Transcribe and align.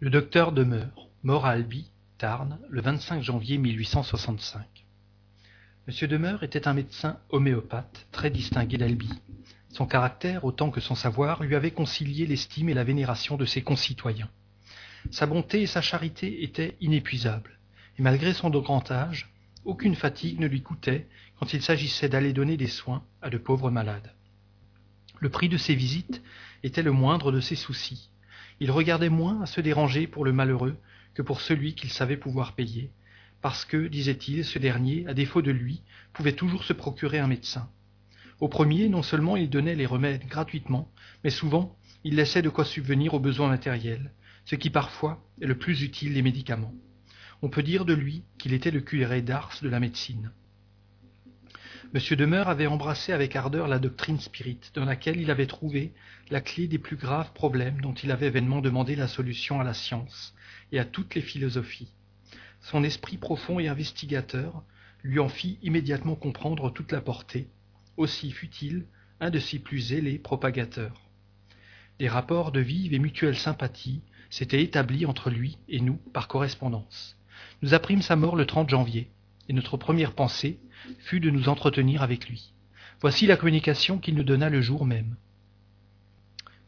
Le 0.00 0.10
docteur 0.10 0.50
demeure, 0.50 1.08
mort 1.22 1.46
à 1.46 1.50
Albi, 1.50 1.88
Tarn, 2.18 2.58
le 2.68 2.80
25 2.80 3.22
janvier 3.22 3.58
1865. 3.58 4.66
Monsieur 5.86 6.08
Demeure 6.08 6.42
était 6.42 6.66
un 6.66 6.74
médecin 6.74 7.20
homéopathe 7.30 8.08
très 8.10 8.28
distingué 8.28 8.76
d'Albi. 8.76 9.08
Son 9.68 9.86
caractère, 9.86 10.44
autant 10.44 10.72
que 10.72 10.80
son 10.80 10.96
savoir, 10.96 11.44
lui 11.44 11.54
avait 11.54 11.70
concilié 11.70 12.26
l'estime 12.26 12.68
et 12.68 12.74
la 12.74 12.82
vénération 12.82 13.36
de 13.36 13.44
ses 13.44 13.62
concitoyens. 13.62 14.28
Sa 15.12 15.26
bonté 15.26 15.62
et 15.62 15.68
sa 15.68 15.80
charité 15.80 16.42
étaient 16.42 16.76
inépuisables, 16.80 17.60
et 17.96 18.02
malgré 18.02 18.34
son 18.34 18.50
grand 18.50 18.90
âge, 18.90 19.32
aucune 19.64 19.94
fatigue 19.94 20.40
ne 20.40 20.48
lui 20.48 20.62
coûtait 20.62 21.06
quand 21.38 21.54
il 21.54 21.62
s'agissait 21.62 22.08
d'aller 22.08 22.32
donner 22.32 22.56
des 22.56 22.66
soins 22.66 23.04
à 23.22 23.30
de 23.30 23.38
pauvres 23.38 23.70
malades. 23.70 24.12
Le 25.20 25.28
prix 25.28 25.48
de 25.48 25.56
ses 25.56 25.76
visites 25.76 26.20
était 26.64 26.82
le 26.82 26.92
moindre 26.92 27.30
de 27.30 27.40
ses 27.40 27.56
soucis. 27.56 28.10
Il 28.60 28.70
regardait 28.70 29.08
moins 29.08 29.42
à 29.42 29.46
se 29.46 29.60
déranger 29.60 30.06
pour 30.06 30.24
le 30.24 30.32
malheureux 30.32 30.76
que 31.14 31.22
pour 31.22 31.40
celui 31.40 31.74
qu'il 31.74 31.90
savait 31.90 32.16
pouvoir 32.16 32.54
payer, 32.54 32.90
parce 33.40 33.64
que, 33.64 33.88
disait-il, 33.88 34.44
ce 34.44 34.58
dernier, 34.58 35.06
à 35.06 35.14
défaut 35.14 35.42
de 35.42 35.50
lui, 35.50 35.82
pouvait 36.12 36.32
toujours 36.32 36.64
se 36.64 36.72
procurer 36.72 37.18
un 37.18 37.26
médecin. 37.26 37.68
Au 38.40 38.48
premier, 38.48 38.88
non 38.88 39.02
seulement 39.02 39.36
il 39.36 39.50
donnait 39.50 39.74
les 39.74 39.86
remèdes 39.86 40.26
gratuitement, 40.26 40.90
mais 41.22 41.30
souvent 41.30 41.76
il 42.04 42.16
laissait 42.16 42.42
de 42.42 42.48
quoi 42.48 42.64
subvenir 42.64 43.14
aux 43.14 43.20
besoins 43.20 43.48
matériels, 43.48 44.12
ce 44.44 44.56
qui 44.56 44.70
parfois 44.70 45.24
est 45.40 45.46
le 45.46 45.58
plus 45.58 45.82
utile 45.82 46.14
des 46.14 46.22
médicaments. 46.22 46.74
On 47.42 47.48
peut 47.48 47.62
dire 47.62 47.84
de 47.84 47.94
lui 47.94 48.24
qu'il 48.38 48.52
était 48.52 48.70
le 48.70 48.80
curé 48.80 49.22
d'Ars 49.22 49.58
de 49.62 49.68
la 49.68 49.80
médecine. 49.80 50.32
M. 51.94 52.00
Demeure 52.16 52.48
avait 52.48 52.66
embrassé 52.66 53.12
avec 53.12 53.36
ardeur 53.36 53.68
la 53.68 53.78
doctrine 53.78 54.18
spirite, 54.18 54.72
dans 54.74 54.84
laquelle 54.84 55.20
il 55.20 55.30
avait 55.30 55.46
trouvé 55.46 55.92
la 56.28 56.40
clé 56.40 56.66
des 56.66 56.80
plus 56.80 56.96
graves 56.96 57.32
problèmes 57.34 57.80
dont 57.80 57.94
il 57.94 58.10
avait 58.10 58.30
vainement 58.30 58.60
demandé 58.60 58.96
la 58.96 59.06
solution 59.06 59.60
à 59.60 59.64
la 59.64 59.74
science 59.74 60.34
et 60.72 60.80
à 60.80 60.84
toutes 60.84 61.14
les 61.14 61.20
philosophies. 61.20 61.92
Son 62.62 62.82
esprit 62.82 63.16
profond 63.16 63.60
et 63.60 63.68
investigateur 63.68 64.64
lui 65.04 65.20
en 65.20 65.28
fit 65.28 65.56
immédiatement 65.62 66.16
comprendre 66.16 66.72
toute 66.72 66.90
la 66.90 67.00
portée, 67.00 67.46
aussi 67.96 68.32
fut-il 68.32 68.86
un 69.20 69.30
de 69.30 69.38
ses 69.38 69.60
plus 69.60 69.78
zélés 69.78 70.18
propagateurs. 70.18 71.00
Des 72.00 72.08
rapports 72.08 72.50
de 72.50 72.58
vive 72.58 72.92
et 72.92 72.98
mutuelle 72.98 73.38
sympathie 73.38 74.02
s'étaient 74.30 74.64
établis 74.64 75.06
entre 75.06 75.30
lui 75.30 75.58
et 75.68 75.78
nous 75.78 76.00
par 76.12 76.26
correspondance. 76.26 77.16
Nous 77.62 77.72
apprîmes 77.72 78.02
sa 78.02 78.16
mort 78.16 78.34
le 78.34 78.46
30 78.46 78.68
janvier, 78.68 79.10
et 79.48 79.52
notre 79.52 79.76
première 79.76 80.12
pensée 80.12 80.60
fut 80.98 81.20
de 81.20 81.30
nous 81.30 81.48
entretenir 81.48 82.02
avec 82.02 82.28
lui. 82.28 82.52
Voici 83.00 83.26
la 83.26 83.36
communication 83.36 83.98
qu'il 83.98 84.14
nous 84.14 84.24
donna 84.24 84.50
le 84.50 84.60
jour 84.60 84.86
même. 84.86 85.16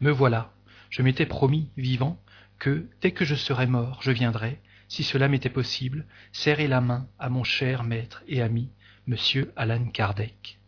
Me 0.01 0.11
voilà. 0.11 0.53
Je 0.91 1.03
m'étais 1.03 1.27
promis, 1.27 1.71
vivant, 1.77 2.21
que, 2.59 2.89
dès 3.01 3.13
que 3.13 3.25
je 3.25 3.35
serais 3.35 3.67
mort, 3.67 4.01
je 4.03 4.13
viendrais, 4.13 4.61
si 4.89 5.03
cela 5.03 5.29
m'était 5.29 5.51
possible, 5.51 6.07
serrer 6.33 6.69
la 6.69 6.81
main 6.81 7.09
à 7.19 7.29
mon 7.29 7.45
cher 7.45 7.83
maître 7.83 8.23
et 8.29 8.41
ami, 8.41 8.71
monsieur 9.07 9.53
Alan 9.57 9.85
Kardec. 9.87 10.59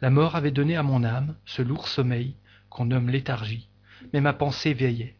La 0.00 0.10
mort 0.10 0.34
avait 0.34 0.50
donné 0.50 0.76
à 0.76 0.82
mon 0.82 1.04
âme 1.04 1.36
ce 1.44 1.62
lourd 1.62 1.86
sommeil 1.88 2.34
qu'on 2.68 2.86
nomme 2.86 3.10
léthargie, 3.10 3.68
mais 4.12 4.20
ma 4.20 4.32
pensée 4.32 4.74
veillait. 4.74 5.16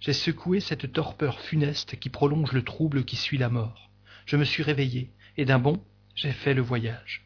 J'ai 0.00 0.12
secoué 0.12 0.60
cette 0.60 0.92
torpeur 0.92 1.40
funeste 1.40 1.98
qui 1.98 2.08
prolonge 2.08 2.52
le 2.52 2.62
trouble 2.62 3.04
qui 3.04 3.16
suit 3.16 3.38
la 3.38 3.48
mort. 3.48 3.87
Je 4.28 4.36
me 4.36 4.44
suis 4.44 4.62
réveillé, 4.62 5.10
et 5.38 5.46
d'un 5.46 5.58
bond, 5.58 5.82
j'ai 6.14 6.32
fait 6.32 6.52
le 6.52 6.60
voyage. 6.60 7.24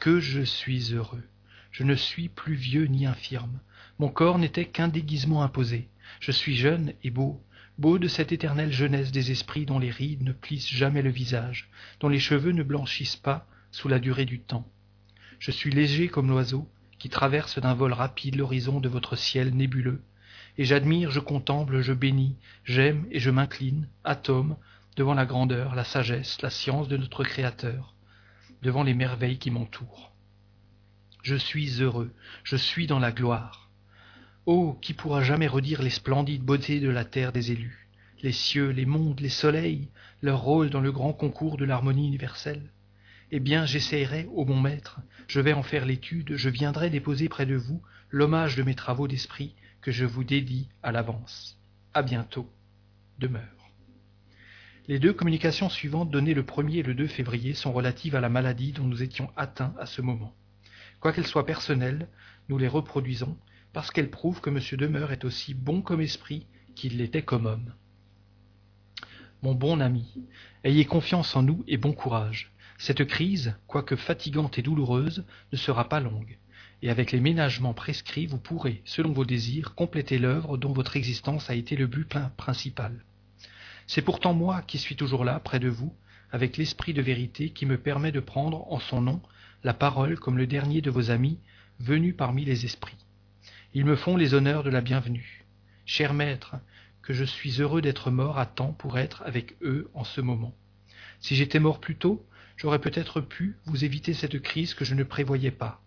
Que 0.00 0.18
je 0.18 0.42
suis 0.42 0.92
heureux. 0.92 1.22
Je 1.70 1.84
ne 1.84 1.94
suis 1.94 2.28
plus 2.28 2.56
vieux 2.56 2.86
ni 2.86 3.06
infirme. 3.06 3.60
Mon 4.00 4.08
corps 4.08 4.40
n'était 4.40 4.64
qu'un 4.64 4.88
déguisement 4.88 5.44
imposé. 5.44 5.88
Je 6.18 6.32
suis 6.32 6.56
jeune 6.56 6.92
et 7.04 7.10
beau, 7.10 7.40
beau 7.78 8.00
de 8.00 8.08
cette 8.08 8.32
éternelle 8.32 8.72
jeunesse 8.72 9.12
des 9.12 9.30
esprits 9.30 9.64
dont 9.64 9.78
les 9.78 9.92
rides 9.92 10.24
ne 10.24 10.32
plissent 10.32 10.68
jamais 10.68 11.02
le 11.02 11.10
visage, 11.10 11.70
dont 12.00 12.08
les 12.08 12.18
cheveux 12.18 12.50
ne 12.50 12.64
blanchissent 12.64 13.14
pas 13.14 13.46
sous 13.70 13.86
la 13.86 14.00
durée 14.00 14.24
du 14.24 14.40
temps. 14.40 14.68
Je 15.38 15.52
suis 15.52 15.70
léger 15.70 16.08
comme 16.08 16.30
l'oiseau 16.30 16.68
qui 16.98 17.10
traverse 17.10 17.60
d'un 17.60 17.74
vol 17.74 17.92
rapide 17.92 18.34
l'horizon 18.34 18.80
de 18.80 18.88
votre 18.88 19.14
ciel 19.14 19.54
nébuleux, 19.54 20.02
et 20.56 20.64
j'admire, 20.64 21.12
je 21.12 21.20
contemple, 21.20 21.80
je 21.80 21.92
bénis, 21.92 22.34
j'aime 22.64 23.06
et 23.12 23.20
je 23.20 23.30
m'incline, 23.30 23.86
atome, 24.02 24.56
devant 24.98 25.14
la 25.14 25.26
grandeur, 25.26 25.76
la 25.76 25.84
sagesse, 25.84 26.42
la 26.42 26.50
science 26.50 26.88
de 26.88 26.96
notre 26.96 27.22
Créateur 27.22 27.94
devant 28.62 28.82
les 28.82 28.94
merveilles 28.94 29.38
qui 29.38 29.52
m'entourent. 29.52 30.12
Je 31.22 31.36
suis 31.36 31.80
heureux, 31.80 32.12
je 32.42 32.56
suis 32.56 32.88
dans 32.88 32.98
la 32.98 33.12
gloire. 33.12 33.70
Oh, 34.44 34.76
qui 34.82 34.94
pourra 34.94 35.22
jamais 35.22 35.46
redire 35.46 35.82
les 35.82 35.90
splendides 35.90 36.42
beautés 36.42 36.80
de 36.80 36.90
la 36.90 37.04
terre 37.04 37.30
des 37.30 37.52
élus, 37.52 37.88
les 38.24 38.32
cieux, 38.32 38.70
les 38.70 38.86
mondes, 38.86 39.20
les 39.20 39.28
soleils, 39.28 39.86
leur 40.20 40.40
rôle 40.40 40.68
dans 40.68 40.80
le 40.80 40.90
grand 40.90 41.12
concours 41.12 41.58
de 41.58 41.64
l'harmonie 41.64 42.08
universelle? 42.08 42.72
Eh 43.30 43.38
bien, 43.38 43.66
j'essayerai, 43.66 44.26
ô 44.34 44.44
mon 44.46 44.60
maître, 44.60 45.00
je 45.28 45.38
vais 45.38 45.52
en 45.52 45.62
faire 45.62 45.86
l'étude, 45.86 46.34
je 46.34 46.48
viendrai 46.48 46.90
déposer 46.90 47.28
près 47.28 47.46
de 47.46 47.54
vous 47.54 47.80
l'hommage 48.10 48.56
de 48.56 48.64
mes 48.64 48.74
travaux 48.74 49.06
d'esprit 49.06 49.54
que 49.80 49.92
je 49.92 50.06
vous 50.06 50.24
dédie 50.24 50.68
à 50.82 50.90
l'avance. 50.90 51.56
À 51.94 52.02
bientôt. 52.02 52.50
Demeure. 53.20 53.57
Les 54.88 54.98
deux 54.98 55.12
communications 55.12 55.68
suivantes 55.68 56.10
données 56.10 56.32
le 56.32 56.42
1er 56.42 56.78
et 56.78 56.82
le 56.82 56.94
2 56.94 57.08
février 57.08 57.52
sont 57.52 57.74
relatives 57.74 58.16
à 58.16 58.22
la 58.22 58.30
maladie 58.30 58.72
dont 58.72 58.84
nous 58.84 59.02
étions 59.02 59.30
atteints 59.36 59.74
à 59.78 59.84
ce 59.84 60.00
moment. 60.00 60.34
Quoiqu'elles 61.00 61.26
soient 61.26 61.44
personnelles, 61.44 62.08
nous 62.48 62.56
les 62.56 62.68
reproduisons 62.68 63.36
parce 63.74 63.90
qu'elles 63.90 64.08
prouvent 64.08 64.40
que 64.40 64.48
M. 64.48 64.60
Demeure 64.78 65.12
est 65.12 65.26
aussi 65.26 65.52
bon 65.52 65.82
comme 65.82 66.00
esprit 66.00 66.46
qu'il 66.74 66.96
l'était 66.96 67.20
comme 67.20 67.44
homme. 67.44 67.74
Mon 69.42 69.54
bon 69.54 69.80
ami, 69.80 70.06
ayez 70.64 70.86
confiance 70.86 71.36
en 71.36 71.42
nous 71.42 71.62
et 71.68 71.76
bon 71.76 71.92
courage. 71.92 72.50
Cette 72.78 73.04
crise, 73.04 73.54
quoique 73.66 73.94
fatigante 73.94 74.58
et 74.58 74.62
douloureuse, 74.62 75.26
ne 75.52 75.58
sera 75.58 75.90
pas 75.90 76.00
longue, 76.00 76.38
et 76.80 76.88
avec 76.88 77.12
les 77.12 77.20
ménagements 77.20 77.74
prescrits, 77.74 78.24
vous 78.24 78.38
pourrez, 78.38 78.80
selon 78.86 79.12
vos 79.12 79.26
désirs, 79.26 79.74
compléter 79.74 80.18
l'œuvre 80.18 80.56
dont 80.56 80.72
votre 80.72 80.96
existence 80.96 81.50
a 81.50 81.54
été 81.54 81.76
le 81.76 81.88
but 81.88 82.08
principal. 82.38 83.04
C'est 83.90 84.02
pourtant 84.02 84.34
moi 84.34 84.60
qui 84.60 84.76
suis 84.76 84.96
toujours 84.96 85.24
là, 85.24 85.40
près 85.40 85.58
de 85.58 85.70
vous, 85.70 85.94
avec 86.30 86.58
l'esprit 86.58 86.92
de 86.92 87.00
vérité 87.00 87.48
qui 87.48 87.64
me 87.64 87.78
permet 87.78 88.12
de 88.12 88.20
prendre 88.20 88.70
en 88.70 88.78
son 88.80 89.00
nom 89.00 89.22
la 89.64 89.72
parole 89.72 90.18
comme 90.18 90.36
le 90.36 90.46
dernier 90.46 90.82
de 90.82 90.90
vos 90.90 91.10
amis 91.10 91.38
venus 91.80 92.14
parmi 92.14 92.44
les 92.44 92.66
esprits. 92.66 92.98
Ils 93.72 93.86
me 93.86 93.96
font 93.96 94.18
les 94.18 94.34
honneurs 94.34 94.62
de 94.62 94.68
la 94.68 94.82
bienvenue. 94.82 95.46
Cher 95.86 96.12
maître, 96.12 96.56
que 97.00 97.14
je 97.14 97.24
suis 97.24 97.62
heureux 97.62 97.80
d'être 97.80 98.10
mort 98.10 98.38
à 98.38 98.44
temps 98.44 98.74
pour 98.74 98.98
être 98.98 99.22
avec 99.24 99.56
eux 99.62 99.90
en 99.94 100.04
ce 100.04 100.20
moment. 100.20 100.54
Si 101.20 101.34
j'étais 101.34 101.58
mort 101.58 101.80
plus 101.80 101.96
tôt, 101.96 102.22
j'aurais 102.58 102.82
peut-être 102.82 103.22
pu 103.22 103.56
vous 103.64 103.86
éviter 103.86 104.12
cette 104.12 104.42
crise 104.42 104.74
que 104.74 104.84
je 104.84 104.94
ne 104.94 105.02
prévoyais 105.02 105.50
pas. 105.50 105.80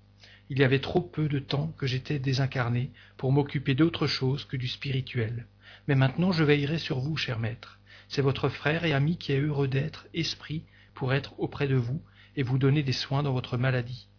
Il 0.49 0.57
y 0.57 0.63
avait 0.63 0.79
trop 0.79 1.01
peu 1.01 1.29
de 1.29 1.37
temps 1.37 1.71
que 1.77 1.85
j'étais 1.85 2.17
désincarné 2.17 2.89
pour 3.17 3.31
m'occuper 3.31 3.75
d'autre 3.75 4.07
chose 4.07 4.45
que 4.45 4.57
du 4.57 4.67
spirituel. 4.67 5.45
Mais 5.87 5.93
maintenant 5.93 6.31
je 6.31 6.43
veillerai 6.43 6.79
sur 6.79 6.99
vous, 6.99 7.15
cher 7.15 7.37
maître. 7.37 7.77
C'est 8.11 8.21
votre 8.21 8.49
frère 8.49 8.83
et 8.83 8.91
ami 8.91 9.15
qui 9.15 9.31
est 9.31 9.39
heureux 9.39 9.69
d'être 9.69 10.05
esprit 10.13 10.65
pour 10.93 11.13
être 11.13 11.39
auprès 11.39 11.69
de 11.69 11.77
vous 11.77 12.01
et 12.35 12.43
vous 12.43 12.57
donner 12.57 12.83
des 12.83 12.91
soins 12.91 13.23
dans 13.23 13.31
votre 13.31 13.55
maladie. 13.55 14.09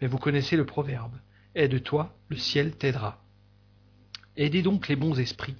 Mais 0.00 0.06
vous 0.06 0.16
connaissez 0.16 0.56
le 0.56 0.64
proverbe 0.64 1.16
Aide-toi, 1.56 2.16
le 2.28 2.36
ciel 2.36 2.76
t'aidera. 2.76 3.20
Aidez 4.36 4.62
donc 4.62 4.86
les 4.86 4.94
bons 4.94 5.18
esprits 5.18 5.56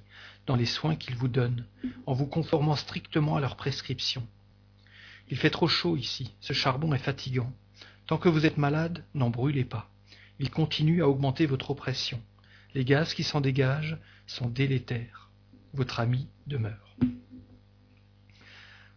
dans 0.47 0.55
les 0.55 0.65
soins 0.65 0.95
qu'ils 0.95 1.17
vous 1.17 1.27
donnent, 1.27 1.65
en 2.05 2.13
vous 2.13 2.25
conformant 2.25 2.77
strictement 2.77 3.35
à 3.35 3.41
leurs 3.41 3.57
prescriptions. 3.57 4.25
Il 5.29 5.35
fait 5.35 5.49
trop 5.49 5.67
chaud 5.67 5.97
ici, 5.97 6.33
ce 6.39 6.53
charbon 6.53 6.93
est 6.93 6.99
fatigant. 6.99 7.51
Tant 8.07 8.17
que 8.17 8.29
vous 8.29 8.45
êtes 8.45 8.57
malade, 8.57 9.03
n'en 9.13 9.29
brûlez 9.29 9.65
pas. 9.65 9.89
Il 10.39 10.51
continue 10.51 11.03
à 11.03 11.09
augmenter 11.09 11.45
votre 11.45 11.71
oppression. 11.71 12.21
Les 12.75 12.85
gaz 12.85 13.13
qui 13.13 13.23
s'en 13.25 13.41
dégagent 13.41 13.97
sont 14.25 14.47
délétères. 14.47 15.31
Votre 15.73 15.99
ami 15.99 16.29
demeure. 16.47 16.95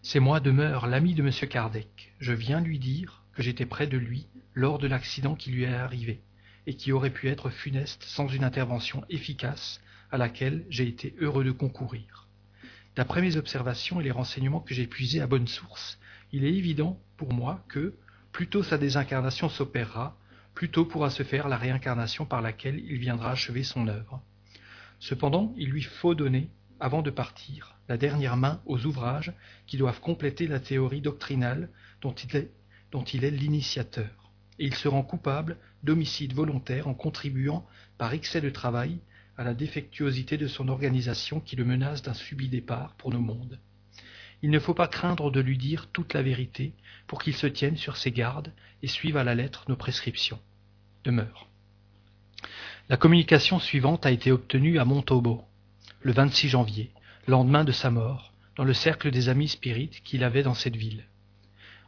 C'est 0.08 0.20
moi 0.20 0.38
demeure 0.38 0.87
l'ami 0.87 1.14
de 1.14 1.25
M. 1.25 1.32
Kardec. 1.49 2.14
Je 2.20 2.32
viens 2.32 2.61
lui 2.61 2.79
dire 2.79 3.25
que 3.35 3.43
j'étais 3.43 3.67
près 3.67 3.88
de 3.88 3.99
lui 3.99 4.29
lors 4.55 4.79
de 4.79 4.87
l'accident 4.87 5.35
qui 5.35 5.50
lui 5.50 5.64
est 5.64 5.75
arrivé, 5.75 6.20
et 6.69 6.76
qui 6.76 6.93
aurait 6.93 7.11
pu 7.11 7.26
être 7.26 7.50
funeste 7.50 8.05
sans 8.05 8.29
une 8.29 8.44
intervention 8.44 9.05
efficace 9.11 9.81
à 10.12 10.17
laquelle 10.17 10.64
j'ai 10.70 10.87
été 10.87 11.17
heureux 11.19 11.43
de 11.43 11.50
concourir. 11.50 12.29
D'après 12.94 13.20
mes 13.20 13.37
observations 13.37 14.00
et 14.00 14.05
les 14.05 14.12
renseignements 14.12 14.61
que 14.61 14.75
j'ai 14.75 14.87
puisés 14.87 15.20
à 15.20 15.26
bonne 15.26 15.49
source, 15.49 15.99
il 16.31 16.44
est 16.44 16.55
évident 16.55 17.00
pour 17.17 17.32
moi 17.32 17.64
que, 17.67 17.93
plus 18.31 18.47
tôt 18.47 18.62
sa 18.62 18.79
désincarnation 18.79 19.49
s'opérera, 19.49 20.17
plus 20.55 20.70
tôt 20.70 20.85
pourra 20.85 21.11
se 21.11 21.25
faire 21.25 21.49
la 21.49 21.56
réincarnation 21.56 22.26
par 22.26 22.43
laquelle 22.43 22.79
il 22.79 22.99
viendra 22.99 23.32
achever 23.32 23.64
son 23.64 23.88
œuvre. 23.88 24.23
Cependant, 25.00 25.52
il 25.56 25.70
lui 25.70 25.82
faut 25.82 26.14
donner 26.14 26.49
avant 26.81 27.02
de 27.02 27.11
partir, 27.11 27.76
la 27.88 27.96
dernière 27.96 28.37
main 28.37 28.61
aux 28.67 28.84
ouvrages 28.87 29.32
qui 29.67 29.76
doivent 29.76 30.00
compléter 30.00 30.46
la 30.46 30.61
théorie 30.61 31.00
doctrinale 31.00 31.70
dont 32.02 32.14
il 32.14 33.25
est, 33.25 33.31
l'initiateur, 33.31 34.31
et 34.58 34.67
il 34.67 34.75
se 34.75 34.88
rend 34.88 35.02
coupable 35.02 35.58
d'homicide 35.82 36.34
volontaire 36.34 36.88
en 36.88 36.94
contribuant, 36.94 37.67
par 37.99 38.12
excès 38.12 38.40
de 38.40 38.50
travail, 38.50 38.99
à 39.37 39.44
la 39.44 39.55
défectuosité 39.55 40.37
de 40.37 40.46
son 40.46 40.69
organisation 40.69 41.40
qui 41.40 41.56
le 41.56 41.64
menace 41.64 42.02
d'un 42.02 42.14
subit 42.14 42.49
départ 42.49 42.94
pour 42.94 43.11
nos 43.11 43.20
mondes. 43.20 43.58
Il 44.43 44.50
ne 44.50 44.58
faut 44.58 44.75
pas 44.75 44.88
craindre 44.88 45.31
de 45.31 45.40
lui 45.40 45.58
dire 45.58 45.88
toute 45.93 46.14
la 46.14 46.23
vérité 46.23 46.75
pour 47.06 47.23
qu'il 47.23 47.34
se 47.34 47.46
tienne 47.46 47.76
sur 47.76 47.96
ses 47.96 48.12
gardes 48.12 48.52
et 48.82 48.87
suive 48.87 49.17
à 49.17 49.25
la 49.25 49.34
lettre 49.34 49.64
nos 49.69 49.76
prescriptions. 49.76 50.40
Demeure. 51.05 51.49
La 52.88 52.96
communication 52.96 53.58
suivante 53.58 54.06
a 54.06 54.11
été 54.11 54.31
obtenue 54.31 54.78
à 54.78 54.84
Montauban, 54.84 55.49
le 56.06 56.12
26 56.12 56.50
janvier, 56.50 56.93
lendemain 57.26 57.64
de 57.64 57.73
sa 57.73 57.91
mort, 57.91 58.32
dans 58.55 58.62
le 58.62 58.75
cercle 58.75 59.11
des 59.11 59.29
amis 59.29 59.49
spirites 59.49 60.05
qu'il 60.05 60.23
avait 60.23 60.44
dans 60.44 60.55
cette 60.55 60.76
ville. 60.76 61.08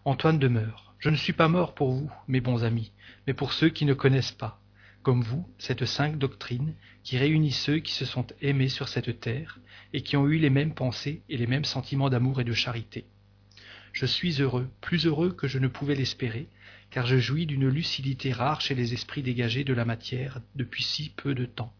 Antoine 0.04 0.40
demeure. 0.40 0.92
Je 0.98 1.08
ne 1.08 1.14
suis 1.14 1.32
pas 1.32 1.46
mort 1.46 1.72
pour 1.72 1.92
vous, 1.92 2.10
mes 2.26 2.40
bons 2.40 2.64
amis, 2.64 2.90
mais 3.28 3.32
pour 3.32 3.52
ceux 3.52 3.68
qui 3.68 3.84
ne 3.84 3.94
connaissent 3.94 4.32
pas, 4.32 4.60
comme 5.04 5.22
vous, 5.22 5.48
cette 5.56 5.84
sainte 5.84 6.18
doctrine 6.18 6.74
qui 7.04 7.16
réunit 7.16 7.52
ceux 7.52 7.78
qui 7.78 7.92
se 7.92 8.04
sont 8.04 8.26
aimés 8.42 8.68
sur 8.68 8.88
cette 8.88 9.20
terre 9.20 9.60
et 9.92 10.02
qui 10.02 10.16
ont 10.16 10.26
eu 10.26 10.38
les 10.38 10.50
mêmes 10.50 10.74
pensées 10.74 11.22
et 11.28 11.36
les 11.36 11.46
mêmes 11.46 11.64
sentiments 11.64 12.10
d'amour 12.10 12.40
et 12.40 12.44
de 12.44 12.52
charité. 12.52 13.04
Je 13.92 14.06
suis 14.06 14.42
heureux, 14.42 14.68
plus 14.80 15.06
heureux 15.06 15.30
que 15.30 15.46
je 15.46 15.60
ne 15.60 15.68
pouvais 15.68 15.94
l'espérer, 15.94 16.48
car 16.90 17.06
je 17.06 17.18
jouis 17.18 17.46
d'une 17.46 17.68
lucidité 17.68 18.32
rare 18.32 18.62
chez 18.62 18.74
les 18.74 18.94
esprits 18.94 19.22
dégagés 19.22 19.62
de 19.62 19.74
la 19.74 19.84
matière 19.84 20.40
depuis 20.56 20.82
si 20.82 21.10
peu 21.10 21.36
de 21.36 21.44
temps. 21.44 21.72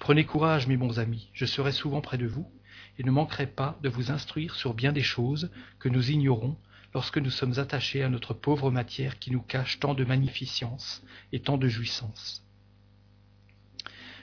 Prenez 0.00 0.24
courage, 0.24 0.66
mes 0.66 0.78
bons 0.78 0.98
amis, 0.98 1.28
je 1.34 1.44
serai 1.44 1.72
souvent 1.72 2.00
près 2.00 2.16
de 2.16 2.26
vous, 2.26 2.50
et 2.98 3.04
ne 3.04 3.10
manquerai 3.10 3.46
pas 3.46 3.78
de 3.82 3.90
vous 3.90 4.10
instruire 4.10 4.54
sur 4.54 4.72
bien 4.72 4.92
des 4.92 5.02
choses 5.02 5.50
que 5.78 5.90
nous 5.90 6.10
ignorons 6.10 6.56
lorsque 6.94 7.18
nous 7.18 7.30
sommes 7.30 7.58
attachés 7.58 8.02
à 8.02 8.08
notre 8.08 8.32
pauvre 8.32 8.70
matière 8.70 9.18
qui 9.18 9.30
nous 9.30 9.42
cache 9.42 9.78
tant 9.78 9.92
de 9.92 10.04
magnificence 10.04 11.04
et 11.32 11.40
tant 11.40 11.58
de 11.58 11.68
jouissance. 11.68 12.42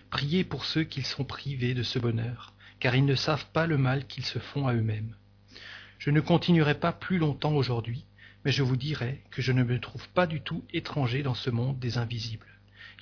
Priez 0.10 0.44
pour 0.44 0.66
ceux 0.66 0.84
qui 0.84 1.04
sont 1.04 1.24
privés 1.24 1.76
de 1.76 1.84
ce 1.84 2.00
bonheur, 2.00 2.54
car 2.80 2.96
ils 2.96 3.06
ne 3.06 3.16
savent 3.16 3.48
pas 3.54 3.68
le 3.68 3.78
mal 3.78 4.08
qu'ils 4.08 4.26
se 4.26 4.40
font 4.40 4.68
à 4.68 4.74
eux-mêmes. 4.74 5.16
Je 6.00 6.10
ne 6.10 6.22
continuerai 6.22 6.80
pas 6.80 6.92
plus 6.92 7.20
longtemps 7.20 7.54
aujourd'hui, 7.54 8.04
mais 8.44 8.52
je 8.52 8.64
vous 8.64 8.78
dirai 8.78 9.22
que 9.30 9.44
je 9.44 9.52
ne 9.52 9.64
me 9.64 9.80
trouve 9.80 10.10
pas 10.10 10.26
du 10.26 10.42
tout 10.42 10.66
étranger 10.74 11.22
dans 11.22 11.36
ce 11.36 11.52
monde 11.52 11.78
des 11.78 12.00
invisibles. 12.00 12.48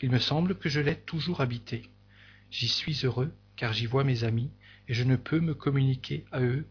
Il 0.02 0.12
me 0.12 0.20
semble 0.20 0.56
que 0.56 0.68
je 0.68 0.82
l'ai 0.82 0.96
toujours 0.96 1.40
habité. 1.40 1.90
J'y 2.58 2.70
suis 2.70 3.02
heureux, 3.04 3.34
car 3.58 3.74
j'y 3.74 3.86
vois 3.86 4.06
mes 4.06 4.24
amis, 4.24 4.50
et 4.88 4.94
je 4.94 5.04
ne 5.04 5.18
peux 5.18 5.42
me 5.42 5.54
communiquer 5.54 6.24
à 6.32 6.40
eux 6.40 6.66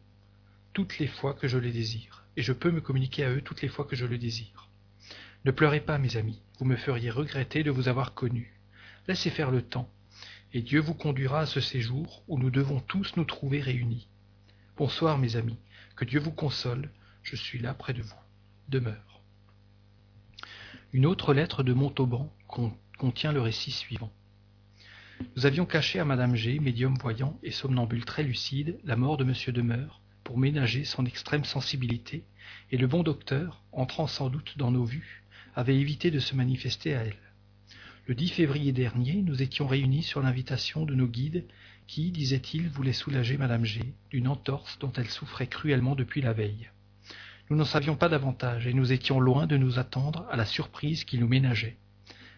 toutes 0.72 0.98
les 0.98 1.06
fois 1.06 1.34
que 1.34 1.46
je 1.46 1.58
les 1.58 1.72
désire, 1.72 2.24
et 2.38 2.42
je 2.42 2.54
peux 2.54 2.70
me 2.70 2.80
communiquer 2.80 3.22
à 3.22 3.30
eux 3.30 3.42
toutes 3.42 3.60
les 3.60 3.68
fois 3.68 3.84
que 3.84 3.94
je 3.94 4.06
le 4.06 4.16
désire. 4.16 4.70
Ne 5.44 5.50
pleurez 5.50 5.80
pas, 5.80 5.98
mes 5.98 6.16
amis, 6.16 6.40
vous 6.58 6.64
me 6.64 6.76
feriez 6.76 7.10
regretter 7.10 7.62
de 7.62 7.70
vous 7.70 7.88
avoir 7.88 8.14
connus. 8.14 8.58
Laissez 9.08 9.28
faire 9.28 9.50
le 9.50 9.60
temps, 9.60 9.90
et 10.54 10.62
Dieu 10.62 10.80
vous 10.80 10.94
conduira 10.94 11.40
à 11.40 11.46
ce 11.46 11.60
séjour 11.60 12.22
où 12.28 12.38
nous 12.38 12.50
devons 12.50 12.80
tous 12.80 13.14
nous 13.18 13.26
trouver 13.26 13.60
réunis. 13.60 14.08
Bonsoir, 14.78 15.18
mes 15.18 15.36
amis, 15.36 15.58
que 15.96 16.06
Dieu 16.06 16.18
vous 16.18 16.32
console, 16.32 16.88
je 17.22 17.36
suis 17.36 17.58
là 17.58 17.74
près 17.74 17.92
de 17.92 18.00
vous. 18.00 18.22
Demeure. 18.70 19.20
Une 20.94 21.04
autre 21.04 21.34
lettre 21.34 21.62
de 21.62 21.74
Montauban 21.74 22.34
contient 22.96 23.32
le 23.32 23.42
récit 23.42 23.70
suivant. 23.70 24.10
Nous 25.36 25.46
avions 25.46 25.66
caché 25.66 25.98
à 26.00 26.04
Madame 26.04 26.34
G, 26.34 26.58
médium 26.58 26.96
voyant 27.00 27.38
et 27.42 27.50
somnambule 27.50 28.04
très 28.04 28.22
lucide, 28.22 28.78
la 28.84 28.96
mort 28.96 29.16
de 29.16 29.24
Monsieur 29.24 29.52
Demeure, 29.52 30.00
pour 30.24 30.38
ménager 30.38 30.84
son 30.84 31.06
extrême 31.06 31.44
sensibilité, 31.44 32.24
et 32.70 32.78
le 32.78 32.86
bon 32.86 33.02
docteur, 33.02 33.62
entrant 33.72 34.06
sans 34.06 34.28
doute 34.28 34.56
dans 34.56 34.70
nos 34.70 34.84
vues, 34.84 35.24
avait 35.54 35.76
évité 35.76 36.10
de 36.10 36.18
se 36.18 36.34
manifester 36.34 36.94
à 36.94 37.02
elle. 37.02 37.16
Le 38.06 38.14
10 38.14 38.28
février 38.28 38.72
dernier, 38.72 39.22
nous 39.22 39.42
étions 39.42 39.66
réunis 39.66 40.02
sur 40.02 40.20
l'invitation 40.20 40.84
de 40.84 40.94
nos 40.94 41.06
guides 41.06 41.46
qui, 41.86 42.10
disait-il, 42.10 42.68
voulaient 42.68 42.92
soulager 42.92 43.36
Madame 43.36 43.64
G 43.64 43.94
d'une 44.10 44.28
entorse 44.28 44.78
dont 44.78 44.92
elle 44.92 45.08
souffrait 45.08 45.46
cruellement 45.46 45.94
depuis 45.94 46.22
la 46.22 46.32
veille. 46.32 46.70
Nous 47.50 47.56
n'en 47.56 47.64
savions 47.64 47.96
pas 47.96 48.08
davantage, 48.08 48.66
et 48.66 48.72
nous 48.72 48.92
étions 48.92 49.20
loin 49.20 49.46
de 49.46 49.56
nous 49.56 49.78
attendre 49.78 50.26
à 50.30 50.36
la 50.36 50.46
surprise 50.46 51.04
qui 51.04 51.18
nous 51.18 51.28
ménageait. 51.28 51.76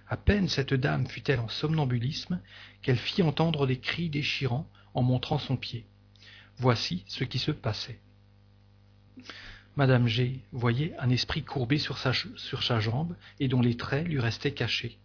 À 0.08 0.16
peine 0.16 0.48
cette 0.48 0.74
dame 0.74 1.06
fut-elle 1.06 1.40
en 1.40 1.48
somnambulisme 1.48 2.40
qu'elle 2.82 2.96
fit 2.96 3.22
entendre 3.22 3.66
des 3.66 3.78
cris 3.78 4.08
déchirants 4.08 4.70
en 4.94 5.02
montrant 5.02 5.38
son 5.38 5.56
pied. 5.56 5.86
Voici 6.58 7.04
ce 7.08 7.24
qui 7.24 7.38
se 7.38 7.50
passait. 7.50 8.00
Madame 9.76 10.06
G 10.06 10.40
voyait 10.52 10.94
un 10.98 11.10
esprit 11.10 11.42
courbé 11.42 11.78
sur 11.78 11.98
sa, 11.98 12.80
jambe 12.80 13.16
et 13.40 13.48
dont 13.48 13.60
les 13.60 13.76
traits 13.76 14.06
lui 14.06 14.20
restaient 14.20 14.54
cachés. 14.54 14.98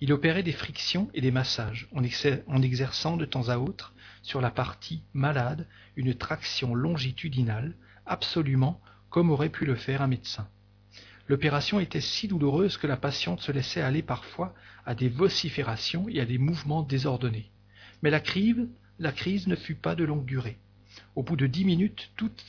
Il 0.00 0.12
opérait 0.12 0.42
des 0.42 0.52
frictions 0.52 1.08
et 1.14 1.20
des 1.20 1.30
massages, 1.30 1.88
en 1.94 2.62
exerçant 2.62 3.16
de 3.16 3.24
temps 3.24 3.48
à 3.48 3.58
autre 3.58 3.94
sur 4.22 4.40
la 4.40 4.50
partie 4.50 5.02
malade 5.14 5.66
une 5.96 6.14
traction 6.14 6.74
longitudinale, 6.74 7.74
absolument 8.04 8.80
comme 9.08 9.30
aurait 9.30 9.48
pu 9.48 9.64
le 9.64 9.76
faire 9.76 10.02
un 10.02 10.06
médecin. 10.06 10.48
L'opération 11.30 11.78
était 11.78 12.00
si 12.00 12.26
douloureuse 12.26 12.76
que 12.76 12.88
la 12.88 12.96
patiente 12.96 13.40
se 13.40 13.52
laissait 13.52 13.80
aller 13.80 14.02
parfois 14.02 14.52
à 14.84 14.96
des 14.96 15.08
vociférations 15.08 16.08
et 16.08 16.18
à 16.18 16.24
des 16.24 16.38
mouvements 16.38 16.82
désordonnés. 16.82 17.52
Mais 18.02 18.10
la 18.10 18.18
crise, 18.18 18.68
la 18.98 19.12
crise 19.12 19.46
ne 19.46 19.54
fut 19.54 19.76
pas 19.76 19.94
de 19.94 20.02
longue 20.02 20.24
durée. 20.24 20.58
Au 21.14 21.22
bout 21.22 21.36
de 21.36 21.46
dix 21.46 21.64
minutes, 21.64 22.10
toute 22.16 22.44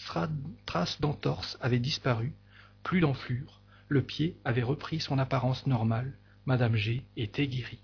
trace 0.65 0.99
d'entorse 0.99 1.59
avait 1.61 1.77
disparu, 1.77 2.33
plus 2.81 3.01
d'enflure, 3.01 3.61
le 3.87 4.01
pied 4.01 4.35
avait 4.45 4.63
repris 4.63 4.99
son 4.99 5.19
apparence 5.19 5.67
normale, 5.67 6.17
Madame 6.47 6.75
G 6.75 7.03
était 7.17 7.45
guérie. 7.45 7.83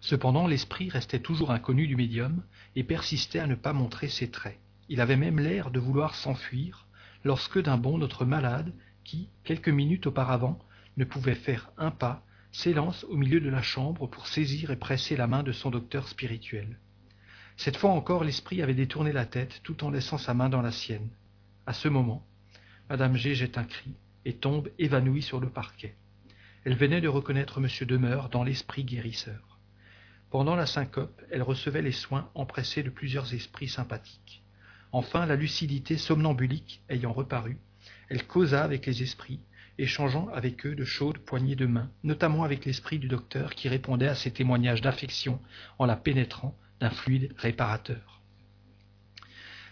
Cependant, 0.00 0.46
l'esprit 0.46 0.88
restait 0.88 1.18
toujours 1.18 1.50
inconnu 1.50 1.88
du 1.88 1.96
médium 1.96 2.44
et 2.76 2.84
persistait 2.84 3.40
à 3.40 3.48
ne 3.48 3.56
pas 3.56 3.72
montrer 3.72 4.06
ses 4.06 4.30
traits. 4.30 4.60
Il 4.88 5.00
avait 5.00 5.16
même 5.16 5.40
l'air 5.40 5.72
de 5.72 5.80
vouloir 5.80 6.14
s'enfuir, 6.14 6.86
lorsque 7.24 7.60
d'un 7.60 7.76
bond 7.76 7.98
notre 7.98 8.24
malade, 8.24 8.72
qui, 9.06 9.30
quelques 9.44 9.68
minutes 9.70 10.08
auparavant, 10.08 10.58
ne 10.96 11.04
pouvait 11.04 11.36
faire 11.36 11.70
un 11.78 11.90
pas, 11.90 12.24
s'élance 12.50 13.04
au 13.04 13.16
milieu 13.16 13.40
de 13.40 13.48
la 13.48 13.62
chambre 13.62 14.06
pour 14.08 14.26
saisir 14.26 14.70
et 14.70 14.76
presser 14.76 15.16
la 15.16 15.26
main 15.26 15.42
de 15.42 15.52
son 15.52 15.70
docteur 15.70 16.08
spirituel. 16.08 16.78
Cette 17.56 17.76
fois 17.76 17.90
encore, 17.90 18.24
l'esprit 18.24 18.62
avait 18.62 18.74
détourné 18.74 19.12
la 19.12 19.24
tête 19.24 19.60
tout 19.62 19.84
en 19.84 19.90
laissant 19.90 20.18
sa 20.18 20.34
main 20.34 20.48
dans 20.48 20.60
la 20.60 20.72
sienne. 20.72 21.08
À 21.66 21.72
ce 21.72 21.88
moment, 21.88 22.26
Madame 22.90 23.16
G 23.16 23.34
jette 23.34 23.58
un 23.58 23.64
cri 23.64 23.94
et 24.24 24.34
tombe 24.34 24.70
évanouie 24.78 25.22
sur 25.22 25.40
le 25.40 25.48
parquet. 25.48 25.94
Elle 26.64 26.76
venait 26.76 27.00
de 27.00 27.08
reconnaître 27.08 27.58
M. 27.58 27.68
Demeure 27.86 28.28
dans 28.28 28.42
l'esprit 28.42 28.84
guérisseur. 28.84 29.60
Pendant 30.30 30.56
la 30.56 30.66
syncope, 30.66 31.22
elle 31.30 31.42
recevait 31.42 31.82
les 31.82 31.92
soins 31.92 32.28
empressés 32.34 32.82
de 32.82 32.90
plusieurs 32.90 33.32
esprits 33.32 33.68
sympathiques. 33.68 34.42
Enfin, 34.90 35.26
la 35.26 35.36
lucidité 35.36 35.96
somnambulique 35.96 36.82
ayant 36.88 37.12
reparu, 37.12 37.58
elle 38.08 38.26
causa 38.26 38.62
avec 38.62 38.86
les 38.86 39.02
esprits, 39.02 39.40
échangeant 39.78 40.28
avec 40.28 40.64
eux 40.66 40.74
de 40.74 40.84
chaudes 40.84 41.18
poignées 41.18 41.56
de 41.56 41.66
main, 41.66 41.90
notamment 42.02 42.44
avec 42.44 42.64
l'esprit 42.64 42.98
du 42.98 43.08
docteur 43.08 43.54
qui 43.54 43.68
répondait 43.68 44.08
à 44.08 44.14
ses 44.14 44.30
témoignages 44.30 44.80
d'affection 44.80 45.40
en 45.78 45.86
la 45.86 45.96
pénétrant 45.96 46.56
d'un 46.80 46.90
fluide 46.90 47.34
réparateur. 47.36 48.22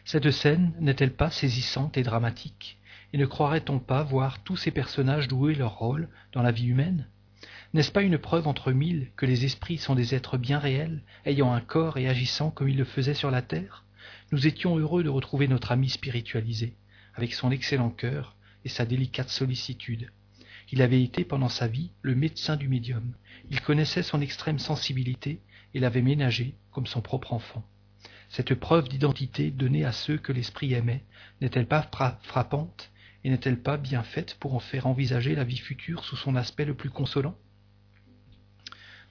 Cette 0.04 0.30
scène 0.30 0.74
n'est-elle 0.80 1.14
pas 1.14 1.30
saisissante 1.30 1.96
et 1.96 2.02
dramatique, 2.02 2.78
et 3.12 3.18
ne 3.18 3.26
croirait-on 3.26 3.78
pas 3.78 4.02
voir 4.02 4.42
tous 4.42 4.56
ces 4.56 4.70
personnages 4.70 5.28
jouer 5.28 5.54
leur 5.54 5.78
rôle 5.78 6.08
dans 6.32 6.42
la 6.42 6.52
vie 6.52 6.66
humaine? 6.66 7.08
N'est-ce 7.72 7.92
pas 7.92 8.02
une 8.02 8.18
preuve 8.18 8.46
entre 8.46 8.72
mille 8.72 9.10
que 9.16 9.26
les 9.26 9.44
esprits 9.44 9.78
sont 9.78 9.94
des 9.94 10.14
êtres 10.14 10.38
bien 10.38 10.58
réels, 10.58 11.02
ayant 11.24 11.52
un 11.52 11.60
corps 11.60 11.96
et 11.96 12.08
agissant 12.08 12.50
comme 12.50 12.68
ils 12.68 12.76
le 12.76 12.84
faisaient 12.84 13.14
sur 13.14 13.30
la 13.30 13.42
terre? 13.42 13.84
Nous 14.30 14.46
étions 14.46 14.78
heureux 14.78 15.02
de 15.02 15.08
retrouver 15.08 15.48
notre 15.48 15.72
ami 15.72 15.88
spiritualisé, 15.88 16.76
avec 17.14 17.34
son 17.34 17.50
excellent 17.50 17.90
cœur 17.90 18.36
et 18.64 18.68
sa 18.68 18.84
délicate 18.84 19.28
sollicitude. 19.28 20.10
Il 20.72 20.82
avait 20.82 21.02
été 21.02 21.24
pendant 21.24 21.48
sa 21.48 21.68
vie 21.68 21.90
le 22.02 22.14
médecin 22.14 22.56
du 22.56 22.68
médium. 22.68 23.14
Il 23.50 23.60
connaissait 23.60 24.02
son 24.02 24.20
extrême 24.20 24.58
sensibilité 24.58 25.40
et 25.74 25.80
l'avait 25.80 26.02
ménagé 26.02 26.54
comme 26.70 26.86
son 26.86 27.02
propre 27.02 27.32
enfant. 27.32 27.64
Cette 28.30 28.54
preuve 28.54 28.88
d'identité 28.88 29.50
donnée 29.50 29.84
à 29.84 29.92
ceux 29.92 30.18
que 30.18 30.32
l'esprit 30.32 30.72
aimait 30.72 31.04
n'est-elle 31.40 31.68
pas 31.68 31.88
frappante 32.22 32.90
et 33.22 33.30
n'est-elle 33.30 33.60
pas 33.60 33.76
bien 33.76 34.02
faite 34.02 34.36
pour 34.40 34.54
en 34.54 34.60
faire 34.60 34.86
envisager 34.86 35.34
la 35.34 35.44
vie 35.44 35.58
future 35.58 36.04
sous 36.04 36.16
son 36.16 36.34
aspect 36.34 36.64
le 36.64 36.74
plus 36.74 36.90
consolant? 36.90 37.36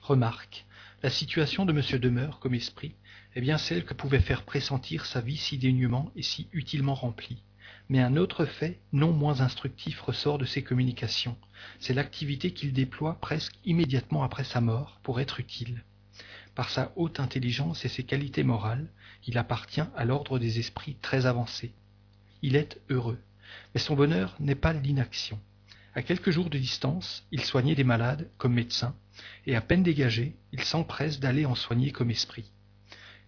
Remarque, 0.00 0.66
la 1.02 1.10
situation 1.10 1.64
de 1.64 1.72
M. 1.72 2.00
Demeure 2.00 2.38
comme 2.40 2.54
esprit 2.54 2.94
est 3.34 3.40
bien 3.40 3.58
celle 3.58 3.84
que 3.84 3.94
pouvait 3.94 4.20
faire 4.20 4.44
pressentir 4.44 5.06
sa 5.06 5.20
vie 5.20 5.36
si 5.36 5.58
daignement 5.58 6.10
et 6.16 6.22
si 6.22 6.48
utilement 6.52 6.94
remplie. 6.94 7.42
Mais 7.88 8.00
un 8.00 8.16
autre 8.16 8.46
fait, 8.46 8.80
non 8.92 9.12
moins 9.12 9.40
instructif, 9.40 10.00
ressort 10.00 10.38
de 10.38 10.44
ses 10.44 10.62
communications. 10.62 11.36
C'est 11.80 11.94
l'activité 11.94 12.52
qu'il 12.52 12.72
déploie 12.72 13.18
presque 13.20 13.54
immédiatement 13.64 14.22
après 14.22 14.44
sa 14.44 14.60
mort 14.60 15.00
pour 15.02 15.20
être 15.20 15.40
utile. 15.40 15.84
Par 16.54 16.70
sa 16.70 16.92
haute 16.96 17.20
intelligence 17.20 17.84
et 17.84 17.88
ses 17.88 18.04
qualités 18.04 18.44
morales, 18.44 18.88
il 19.26 19.38
appartient 19.38 19.82
à 19.96 20.04
l'ordre 20.04 20.38
des 20.38 20.58
esprits 20.58 20.96
très 21.02 21.26
avancés. 21.26 21.72
Il 22.42 22.56
est 22.56 22.80
heureux, 22.90 23.18
mais 23.74 23.80
son 23.80 23.94
bonheur 23.94 24.36
n'est 24.38 24.54
pas 24.54 24.72
l'inaction. 24.72 25.40
À 25.94 26.02
quelques 26.02 26.30
jours 26.30 26.50
de 26.50 26.58
distance, 26.58 27.26
il 27.30 27.44
soignait 27.44 27.74
des 27.74 27.84
malades 27.84 28.30
comme 28.38 28.54
médecin, 28.54 28.96
et 29.46 29.56
à 29.56 29.60
peine 29.60 29.82
dégagés, 29.82 30.36
ils 30.52 30.64
s'empressent 30.64 31.20
d'aller 31.20 31.44
en 31.44 31.54
soigner 31.54 31.92
comme 31.92 32.10
esprit. 32.10 32.50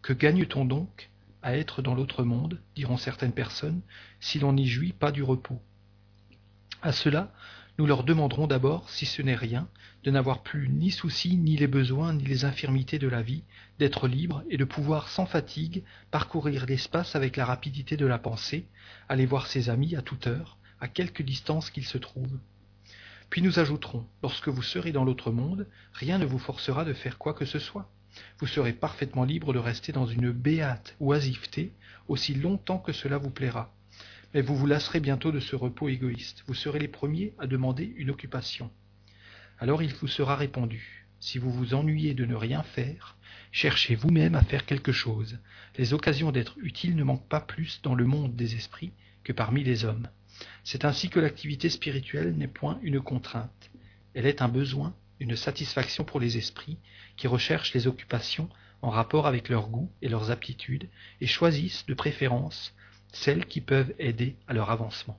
Que 0.03 0.13
gagne-t-on 0.13 0.65
donc 0.65 1.11
à 1.47 1.57
être 1.57 1.81
dans 1.81 1.95
l'autre 1.95 2.25
monde, 2.25 2.61
diront 2.75 2.97
certaines 2.97 3.33
personnes, 3.33 3.81
si 4.19 4.41
l'on 4.41 4.53
n'y 4.53 4.67
jouit 4.67 4.93
pas 4.93 5.13
du 5.13 5.23
repos 5.23 5.63
À 6.83 6.91
cela, 6.91 7.33
nous 7.79 7.87
leur 7.87 8.03
demanderons 8.03 8.49
d'abord, 8.49 8.91
si 8.91 9.07
ce 9.07 9.23
n'est 9.23 9.37
rien, 9.37 9.69
de 10.03 10.11
n'avoir 10.11 10.43
plus 10.43 10.69
ni 10.69 10.91
soucis, 10.91 11.37
ni 11.37 11.57
les 11.57 11.69
besoins, 11.69 12.15
ni 12.15 12.25
les 12.25 12.45
infirmités 12.45 12.99
de 12.99 13.07
la 13.07 13.23
vie, 13.23 13.45
d'être 13.79 14.09
libre 14.09 14.43
et 14.51 14.57
de 14.57 14.65
pouvoir 14.65 15.09
sans 15.09 15.25
fatigue 15.25 15.85
parcourir 16.11 16.67
l'espace 16.67 17.15
avec 17.15 17.37
la 17.37 17.45
rapidité 17.45 17.97
de 17.97 18.07
la 18.07 18.19
pensée, 18.19 18.67
aller 19.09 19.25
voir 19.25 19.47
ses 19.47 19.71
amis 19.71 19.95
à 19.95 20.03
toute 20.03 20.27
heure, 20.27 20.59
à 20.81 20.89
quelque 20.89 21.23
distance 21.23 21.71
qu'ils 21.71 21.87
se 21.87 21.99
trouvent. 21.99 22.41
Puis 23.31 23.41
nous 23.41 23.61
ajouterons, 23.61 24.05
lorsque 24.21 24.49
vous 24.49 24.63
serez 24.63 24.91
dans 24.91 25.05
l'autre 25.05 25.31
monde, 25.31 25.69
rien 25.93 26.19
ne 26.19 26.27
vous 26.27 26.41
forcera 26.41 26.85
de 26.85 26.93
faire 26.93 27.19
quoi 27.19 27.35
que 27.35 27.45
ce 27.45 27.61
soit. 27.61 27.89
Vous 28.39 28.47
serez 28.47 28.73
parfaitement 28.73 29.25
libre 29.25 29.53
de 29.53 29.59
rester 29.59 29.93
dans 29.93 30.07
une 30.07 30.31
béate 30.31 30.97
oisiveté 31.01 31.73
aussi 32.09 32.35
longtemps 32.35 32.79
que 32.79 32.93
cela 32.93 33.19
vous 33.19 33.31
plaira, 33.31 33.75
mais 34.35 34.43
vous 34.43 34.57
vous 34.57 34.67
lasserez 34.67 35.01
bientôt 35.01 35.33
de 35.33 35.41
ce 35.41 35.57
repos 35.57 35.89
égoïste. 35.89 36.45
Vous 36.47 36.55
serez 36.55 36.79
les 36.79 36.89
premiers 36.89 37.33
à 37.39 37.47
demander 37.47 37.95
une 37.97 38.11
occupation. 38.11 38.71
Alors 39.59 39.83
il 39.83 39.95
vous 39.95 40.09
sera 40.09 40.37
répondu. 40.37 41.07
Si 41.21 41.39
vous 41.39 41.51
vous 41.51 41.75
ennuyez 41.75 42.15
de 42.15 42.27
ne 42.27 42.35
rien 42.35 42.63
faire, 42.63 43.17
cherchez 43.53 43.95
vous-même 43.95 44.35
à 44.35 44.43
faire 44.43 44.67
quelque 44.67 44.93
chose. 44.93 45.39
Les 45.79 45.95
occasions 45.95 46.31
d'être 46.31 46.57
utile 46.59 46.95
ne 46.95 47.05
manquent 47.05 47.29
pas 47.29 47.41
plus 47.41 47.81
dans 47.83 47.95
le 47.95 48.05
monde 48.05 48.37
des 48.37 48.55
esprits 48.55 48.93
que 49.25 49.33
parmi 49.33 49.65
les 49.65 49.85
hommes. 49.85 50.09
C'est 50.63 50.85
ainsi 50.85 51.09
que 51.09 51.21
l'activité 51.21 51.71
spirituelle 51.71 52.35
n'est 52.37 52.49
point 52.49 52.79
une 52.83 53.01
contrainte. 53.01 53.71
Elle 54.15 54.27
est 54.27 54.43
un 54.43 54.49
besoin, 54.49 54.95
une 55.21 55.37
satisfaction 55.37 56.05
pour 56.05 56.21
les 56.21 56.37
esprits 56.37 56.77
qui 57.17 57.27
recherchent 57.27 57.75
les 57.75 57.87
occupations 57.87 58.49
en 58.83 58.91
rapport 58.91 59.27
avec 59.27 59.49
leurs 59.49 59.69
goûts 59.69 59.91
et 60.03 60.09
leurs 60.09 60.31
aptitudes 60.31 60.89
et 61.21 61.27
choisissent 61.27 61.87
de 61.87 61.95
préférence 61.95 62.75
celles 63.13 63.47
qui 63.47 63.61
peuvent 63.61 63.95
aider 63.99 64.37
à 64.47 64.53
leur 64.53 64.71
avancement. 64.71 65.19